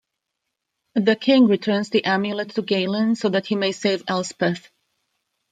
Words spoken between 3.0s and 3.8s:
so that he might